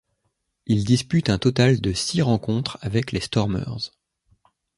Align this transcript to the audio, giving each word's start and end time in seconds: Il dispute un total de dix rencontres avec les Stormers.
Il 0.65 0.83
dispute 0.83 1.29
un 1.29 1.37
total 1.37 1.79
de 1.79 1.91
dix 1.91 2.23
rencontres 2.23 2.79
avec 2.81 3.11
les 3.11 3.19
Stormers. 3.19 3.91